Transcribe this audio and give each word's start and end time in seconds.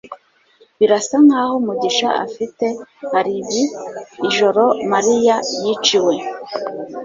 birasa 0.79 1.15
nkaho 1.25 1.55
mugisha 1.65 2.07
afite 2.25 2.65
alibi 3.19 3.63
ijoro 4.27 4.63
mariya 4.91 5.35
yiciwe 5.63 6.13